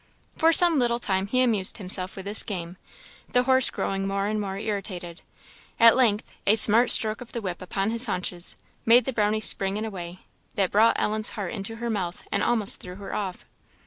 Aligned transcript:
For 0.35 0.51
some 0.51 0.79
little 0.79 0.97
time 0.97 1.27
he 1.27 1.43
amused 1.43 1.77
himself 1.77 2.15
with 2.15 2.25
this 2.25 2.41
game, 2.41 2.77
the 3.33 3.43
horse 3.43 3.69
growing 3.69 4.07
more 4.07 4.25
and 4.25 4.41
more 4.41 4.57
irritated. 4.57 5.21
At 5.79 5.95
length 5.95 6.31
a 6.47 6.55
smart 6.55 6.89
stroke 6.89 7.21
of 7.21 7.33
the 7.33 7.39
whip 7.41 7.61
upon 7.61 7.91
his 7.91 8.05
haunches, 8.05 8.55
made 8.83 9.05
the 9.05 9.13
Brownie 9.13 9.39
spring 9.41 9.77
in 9.77 9.85
a 9.85 9.91
way 9.91 10.21
that 10.55 10.71
brought 10.71 10.99
Ellen's 10.99 11.29
heart 11.37 11.53
into 11.53 11.75
her 11.75 11.91
mouth 11.91 12.23
and 12.31 12.41
almost 12.41 12.79
threw 12.79 12.95
her 12.95 13.13
off. 13.13 13.45